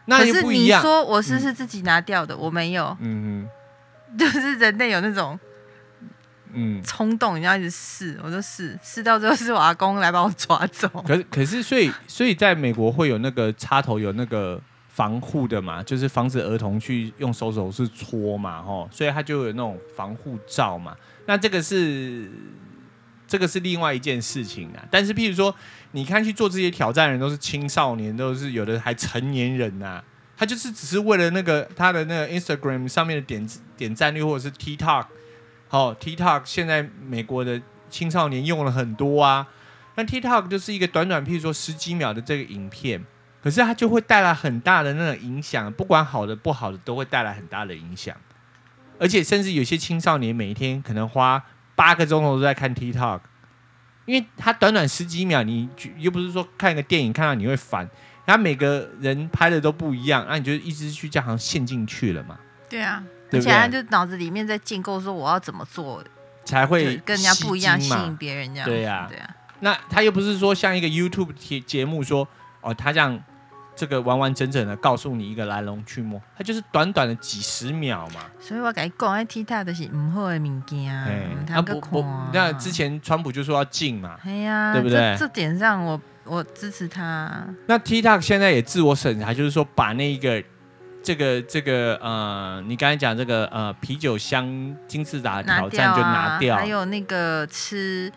[0.07, 2.35] 可是你说我是是自己拿掉的？
[2.35, 5.37] 我没有，嗯嗯，就是人类有那种。
[6.53, 10.87] 嗯，冲动，人家一直试，我就试，试到最后是我阿公来把我抓走。
[11.05, 20.95] 可是，可是，所以，所以在美国会有那个插头有那个防护的嘛，就是防止儿童去用手手是戳嘛，吼，所以他就有那种防护罩嘛。
[21.25, 22.31] 那这个是
[23.27, 24.83] 这个是另外一件事情啊。
[24.89, 25.53] 但是，譬如说，
[25.91, 30.03] 你看去做这些挑战人都是青少年，都是有的还成年人呐、啊，
[30.37, 35.05] 他就是只是为了那个他的那个 Instagram 上面的点点赞率或者是 TikTok。
[35.69, 39.47] 好，TikTok 现在美国的青少年用了很多啊。
[39.95, 43.03] 那 TikTok 就是一个短短，譬如说十几秒的这个影片，
[43.43, 48.15] 可是它就会带来很大的那种影响，不管好的不好的，都会带来很大的影响。
[48.99, 51.43] 而且甚至有些青少年每一天可能花
[51.75, 53.21] 八个钟头都在看 TikTok，
[54.05, 57.89] 因为它短短十几秒，你又不是说看一个电影看到你会烦，
[58.25, 62.39] 它每个人拍的都不一样，那你就一直去这样陷进去了嘛？
[62.69, 63.03] 对啊。
[63.31, 66.03] 而且他就脑子里面在建构说我要怎么做
[66.45, 68.69] 才会跟人家不一样，吸引别人这样。
[68.69, 69.35] 对呀，对呀。
[69.59, 72.25] 那他又不是说像一个 YouTube 节节目说
[72.61, 73.21] 哦，他这样
[73.75, 78.21] 这个完完整整的告诉你一个来龙去脉，他就是短短的几十秒嘛。
[78.39, 82.05] 所以我跟你讲，TikTok 的是不好的物件，他不不。
[82.31, 85.17] 那之前川普就说要禁嘛，哎呀，对不对？
[85.19, 87.45] 这点上我我支持他。
[87.65, 90.41] 那 TikTok 现在也自我审查，就是说把那一个。
[91.07, 94.45] 这个这个呃，你刚才讲这个呃啤酒香
[94.89, 98.11] 金字塔挑战就拿掉，还有那个吃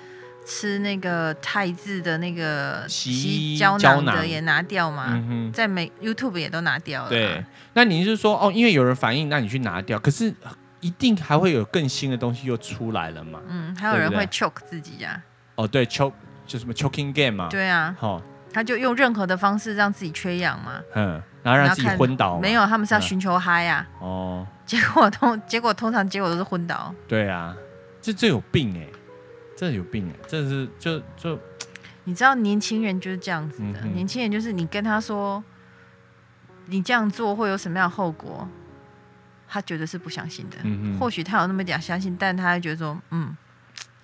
[0.44, 7.08] 吃那个泰字的那个洗衣胶囊的也拿掉嘛，嗯在美 YouTube 也都拿掉了。
[7.08, 10.34] 对，那你是说哦，因为有人反映，那你去拿掉，可是
[10.80, 13.40] 一定还会有更新的东西又出来了嘛？
[13.48, 15.22] 嗯，还有人会 choke 自己呀？
[15.54, 17.46] 哦，对，choke 就什么 choking game 嘛？
[17.48, 18.20] 对啊，好，
[18.52, 20.80] 他就用任何的方式让自己缺氧嘛。
[20.96, 21.22] 嗯。
[21.42, 22.38] 然后让自己昏倒？
[22.38, 23.86] 没有，他们是要寻求嗨呀。
[24.00, 24.46] 哦。
[24.66, 26.94] 结果通，结果通常结果都是昏倒。
[27.08, 27.56] 对啊，
[28.00, 28.86] 这这有病哎，
[29.56, 31.38] 这有病哎，这是就就。
[32.04, 35.42] 你知道年轻人就是这样子的，年轻人就是你跟他说，
[36.66, 38.48] 你这样做会有什么样的后果，
[39.48, 40.56] 他绝对是不相信的。
[40.62, 40.98] 嗯嗯。
[40.98, 43.36] 或许他有那么点相信，但他会觉得说，嗯。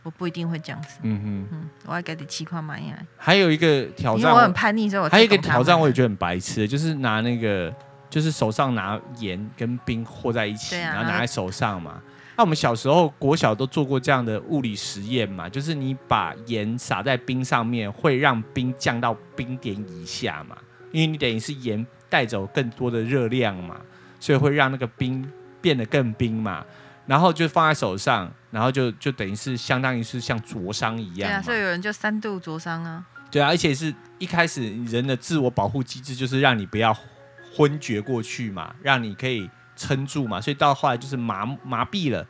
[0.07, 1.01] 我不一定会这样子。
[1.03, 2.97] 嗯哼，嗯，我要给你七块买呀。
[3.17, 7.75] 还有一个挑战，因为我很叛逆，所以我还有一个挑战，我也觉得很白痴，就是拿那个，
[8.09, 12.01] 就是手上拿盐跟冰和在一起，啊、然后拿在手上嘛。
[12.37, 20.57] 那我们小时候国小都做过这样的物理实验嘛，就是你把盐撒在冰上面，会让冰降到冰点以下嘛，
[20.93, 23.81] 因为你等于是盐带走更多的热量嘛，
[24.21, 25.29] 所以会让那个冰
[25.61, 26.65] 变得更冰嘛，
[27.07, 31.31] 然后就放在手上，然后就就等于是相当于是像灼伤一样。
[31.31, 33.05] 对啊，所以有人就三度灼伤啊。
[33.31, 36.97] 对啊，而且是一开始人的自我保护机制就是让你不要
[37.55, 39.51] 昏厥过去嘛，让你可以。
[39.79, 42.27] 撑住嘛，所以到后来就是麻麻痹了。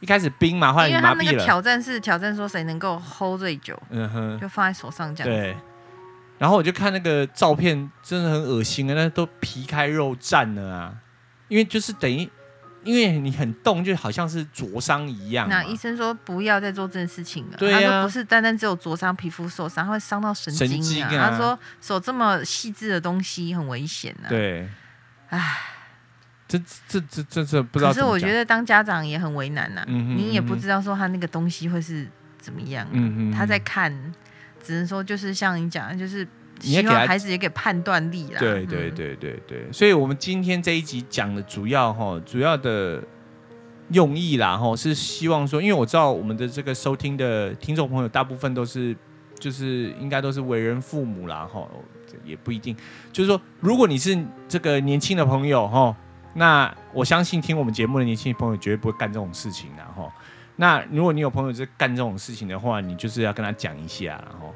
[0.00, 1.22] 一开始冰嘛，后来麻痹了。
[1.22, 5.32] 因为他那个挑战是挑战说谁能够 hold 最久，嗯哼，就放在手上这样。
[5.32, 5.56] 对。
[6.38, 10.92] 然后我就看那个照片，真的很恶心啊，那都皮开肉绽了啊。
[11.46, 12.28] 因为就是等于，
[12.84, 15.48] 因为你很动，就好像是灼伤一样。
[15.48, 17.56] 那医生说不要再做这件事情了。
[17.56, 17.80] 对啊。
[17.80, 20.70] 他说不是单单只有灼伤皮肤受伤，会伤到神经啊。
[20.70, 21.30] 神经啊。
[21.30, 24.28] 他说手这么细致的东西很危险啊。
[24.28, 24.68] 对。
[25.28, 25.60] 唉。
[26.50, 27.92] 这这这这这不知道。
[27.92, 32.90] 可是我觉得当家长也很为难呐、啊，嗯、哼你也不知道说他那个东西会是怎么样、啊。
[32.94, 33.92] 嗯哼他在看，
[34.64, 36.26] 只能说就是像你讲的，就是
[36.60, 38.38] 希望孩子也给判断力啦。
[38.38, 43.02] 对对对对对，所以我们今天这一集讲的主要哈，主要的
[43.90, 48.96] 用意啦哈，是希望说，因为我知道我们的这个收听的听众朋友大部分都是，
[49.38, 51.66] 就是应该都是为人父母啦哈，
[52.24, 52.76] 也不一定，
[53.12, 54.18] 就是说，如果你是
[54.48, 55.96] 这个年轻的朋友哈。
[56.34, 60.08] 那我相信听我们节目的年轻朋友绝对不会干这种事情的哈。
[60.54, 64.54] 那如果你有朋友在干这种事情的话，你就是要跟他讲一下，然后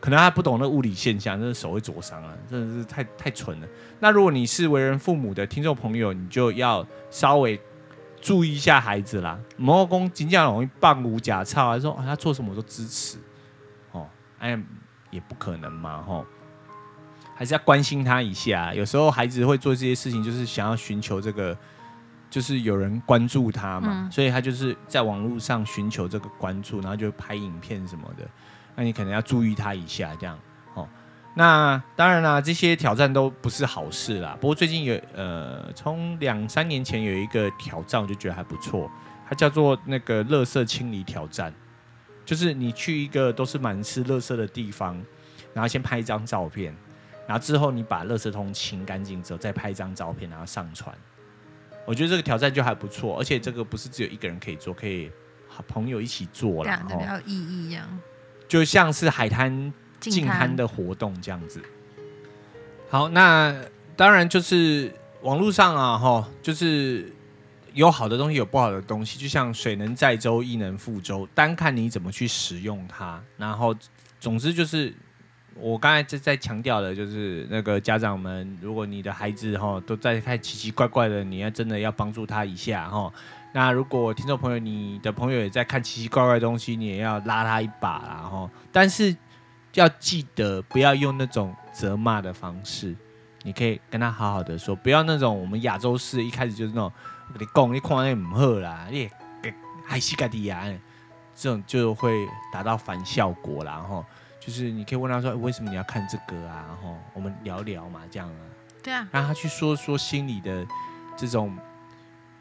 [0.00, 3.68] 可能他不懂那物理现象，真的手会灼伤啊，真的是太太蠢了。
[3.98, 7.60] 那如果你是为人父母的听众朋友，你就要稍微
[8.20, 9.38] 注意一下孩子啦。
[9.58, 13.18] 魔公金匠容易半无假操，还说他做什么我都支持
[13.92, 14.08] 哦，
[14.38, 14.58] 哎
[15.10, 16.24] 也不可能嘛吼。
[17.34, 18.72] 还是要关心他一下。
[18.74, 21.56] 有时候孩子会做这些事情，就是想要寻求这个，
[22.28, 28.28] 就是有人关注他嘛，嗯、所以他就是在网络上寻求这个关注，然后就拍影片什么的。
[28.80, 30.38] 那你可能要注意他一下，这样
[30.72, 30.88] 哦。
[31.34, 34.34] 那当然啦，这些挑战都不是好事啦。
[34.40, 38.90] 不过最近有呃，从两三年前有一个挑战，我就觉得还不错。
[39.28, 41.52] 它叫做那个垃圾清理挑战，
[42.24, 44.94] 就是你去一个都是满是垃圾的地方，
[45.52, 46.74] 然后先拍一张照片。
[47.26, 50.96] 然后之后你把垃圾桶清干净之后，再拍一张照片，然后上传。
[51.84, 55.12] 我觉得这个挑战就还不错，而且这个不是只有一个人可以做，可以
[55.48, 56.82] 好朋友一起做啦。
[56.88, 58.00] 对，比较意义这样。
[58.50, 61.62] 就像是海滩近滩的活动这样子。
[62.88, 63.54] 好，那
[63.94, 67.12] 当然就是网络上啊，哈，就是
[67.74, 69.20] 有好的东西，有不好的东西。
[69.20, 73.22] 就像水能载舟，亦能覆舟，单看你怎么去使用它。
[73.36, 73.72] 然后，
[74.18, 74.92] 总之就是。
[75.56, 83.12] 我刚才在在强调的，就是那个家长们，如果你的孩子哈都在看奇奇怪怪的，你要真的要帮助他一下哈。
[83.52, 88.50] 那如果听众朋友，你的朋友也在看奇奇怪怪的东西，你也要拉他一把啦哈。
[88.70, 89.16] 但是
[89.74, 92.94] 要记得不要用那种责骂的方式，
[93.42, 96.92] 你可以跟他好好的说，不要那种我们亚洲式一开始就是那种
[97.32, 99.10] 我跟你讲，你看那唔好啦，你
[99.84, 100.64] 还是个的呀，
[101.34, 104.04] 这种就会达到反效果啦哈。
[104.38, 106.64] 就是你可以问他说，为什么你要看这个啊？
[106.68, 108.40] 然后我们聊聊嘛，这样啊。
[108.82, 109.06] 对啊。
[109.10, 110.66] 让他去说说心里的
[111.16, 111.54] 这种，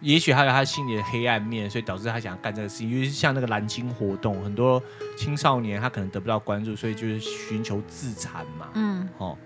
[0.01, 2.89] 也许还有他心里的黑暗面，所以导致他想要干这个事情。
[2.89, 4.81] 因为像那个蓝鲸活动，很多
[5.17, 8.69] 青少年他可能得不到关注，所以就是寻求自残嘛。
[8.75, 9.07] 嗯。
[9.17, 9.38] 哦，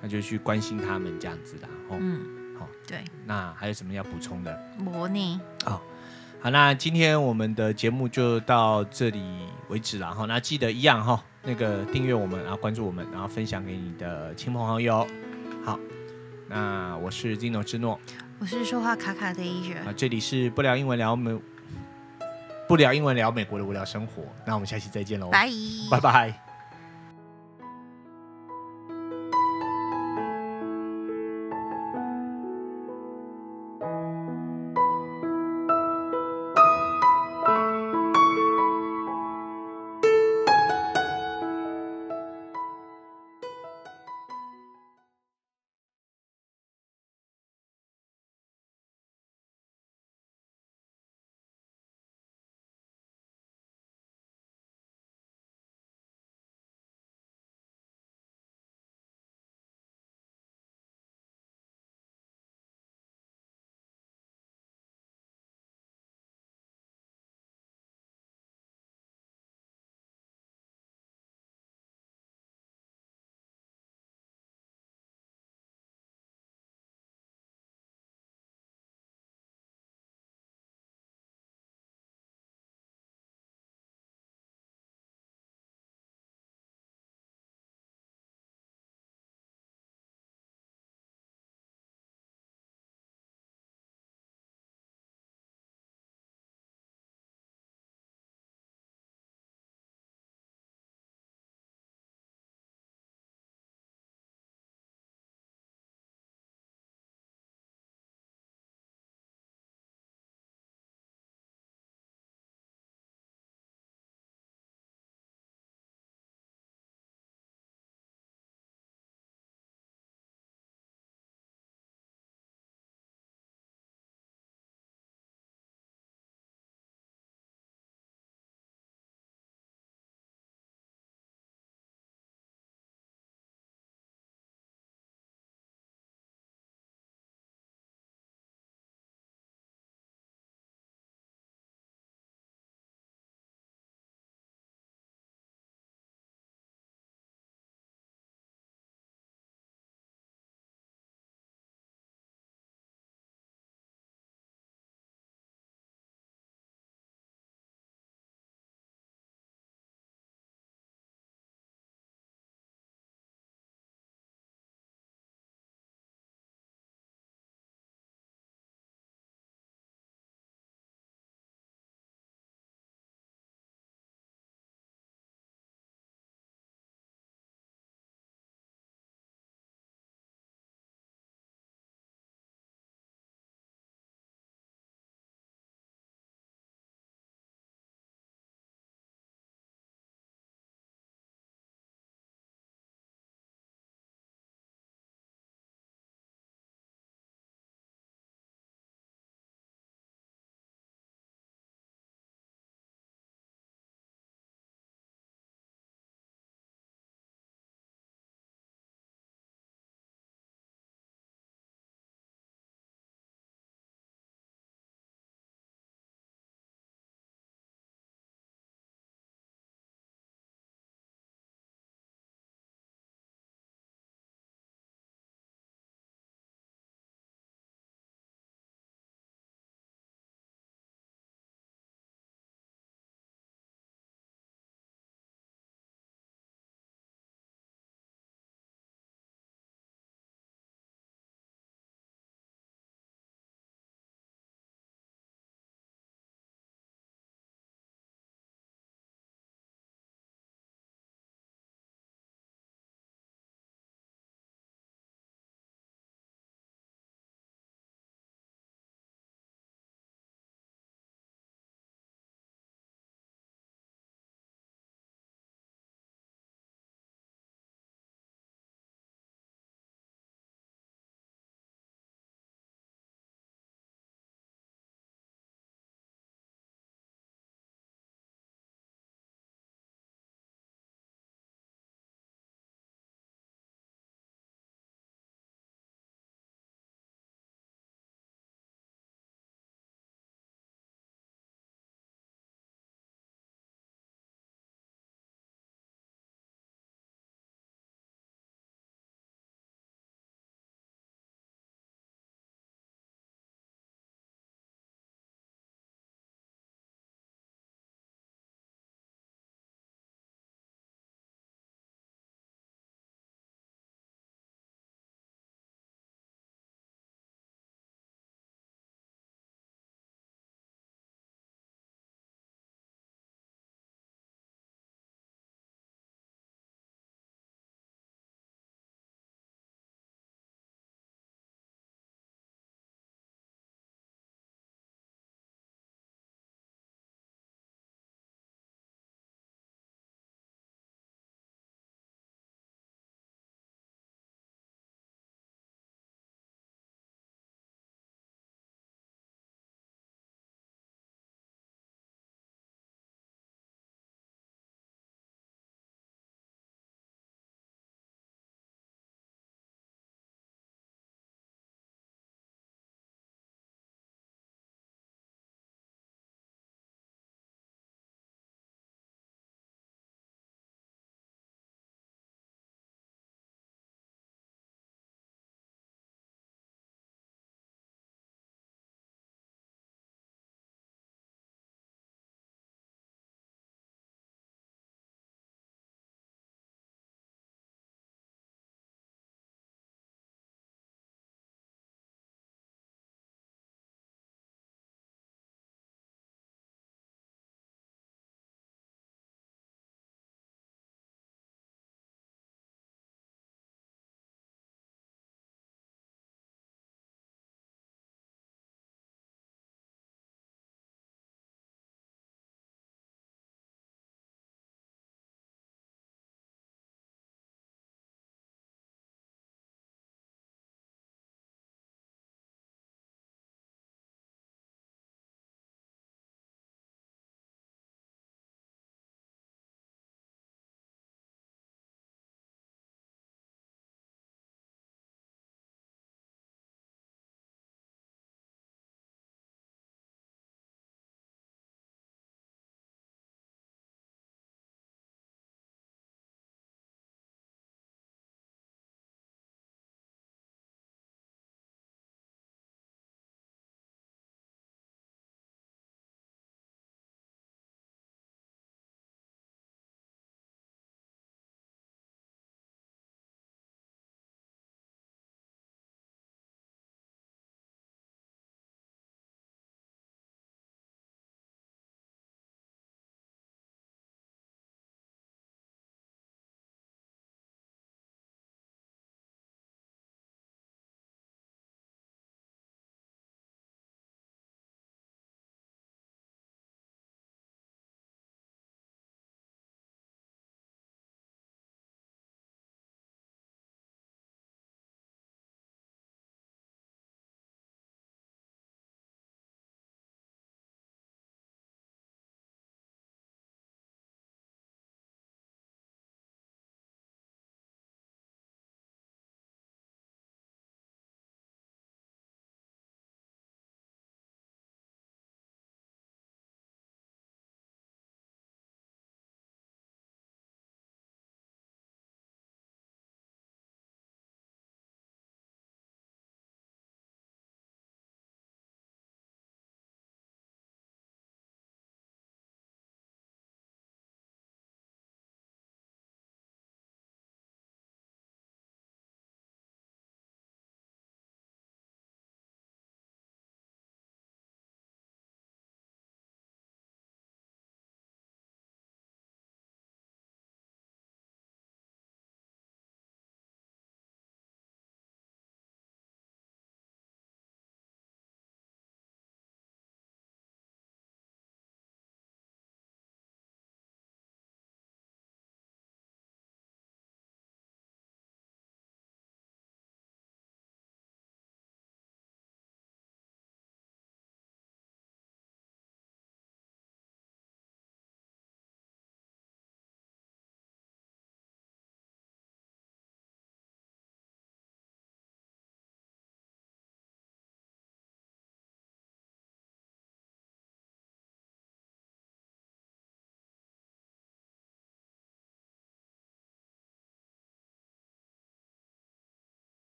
[0.00, 1.66] 那就去关心他们这样子的。
[1.88, 1.96] 哦。
[1.98, 2.20] 嗯。
[2.58, 2.68] 好。
[2.86, 3.02] 对。
[3.24, 4.58] 那还有什么要补充的？
[4.78, 5.40] 模拟。
[5.64, 5.80] 哦。
[6.42, 9.22] 好，那今天我们的节目就到这里
[9.68, 10.26] 为止了哈。
[10.26, 15.04] 那记得一样哈，那个订阅我们，然后关注我们，然后分享给你的亲朋好友。
[15.64, 15.80] 好，
[16.46, 17.98] 那我是 Zino 之诺，
[18.38, 19.78] 我是说话卡卡的 Asia。
[19.86, 21.38] 啊，这里是不聊英文聊美，
[22.68, 24.22] 不聊英文聊美国的无聊生活。
[24.44, 25.48] 那我们下期再见喽，拜
[25.90, 26.45] 拜拜。